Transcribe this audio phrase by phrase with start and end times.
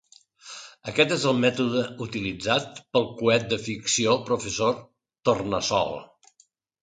[0.91, 4.79] Aquest és el mètode utilitzat pel coet de ficció Professor
[5.29, 5.95] Tornassol.